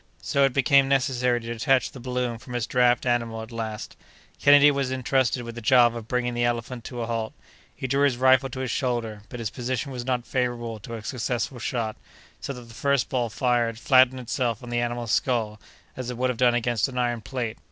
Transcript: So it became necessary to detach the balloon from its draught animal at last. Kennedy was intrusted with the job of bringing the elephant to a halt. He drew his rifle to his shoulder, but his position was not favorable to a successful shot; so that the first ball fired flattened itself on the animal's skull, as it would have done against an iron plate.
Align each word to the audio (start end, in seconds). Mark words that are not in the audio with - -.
So 0.23 0.43
it 0.45 0.51
became 0.53 0.87
necessary 0.89 1.39
to 1.41 1.53
detach 1.53 1.91
the 1.91 1.99
balloon 1.99 2.39
from 2.39 2.55
its 2.55 2.65
draught 2.65 3.05
animal 3.05 3.43
at 3.43 3.51
last. 3.51 3.95
Kennedy 4.39 4.71
was 4.71 4.89
intrusted 4.89 5.43
with 5.43 5.53
the 5.53 5.61
job 5.61 5.95
of 5.95 6.07
bringing 6.07 6.33
the 6.33 6.43
elephant 6.43 6.83
to 6.85 7.01
a 7.01 7.05
halt. 7.05 7.33
He 7.75 7.85
drew 7.85 8.03
his 8.03 8.17
rifle 8.17 8.49
to 8.49 8.61
his 8.61 8.71
shoulder, 8.71 9.21
but 9.29 9.39
his 9.39 9.51
position 9.51 9.91
was 9.91 10.03
not 10.03 10.25
favorable 10.25 10.79
to 10.79 10.95
a 10.95 11.03
successful 11.03 11.59
shot; 11.59 11.97
so 12.39 12.51
that 12.51 12.63
the 12.67 12.73
first 12.73 13.09
ball 13.09 13.29
fired 13.29 13.77
flattened 13.77 14.19
itself 14.19 14.63
on 14.63 14.71
the 14.71 14.81
animal's 14.81 15.11
skull, 15.11 15.61
as 15.95 16.09
it 16.09 16.17
would 16.17 16.31
have 16.31 16.37
done 16.37 16.55
against 16.55 16.87
an 16.87 16.97
iron 16.97 17.21
plate. 17.21 17.57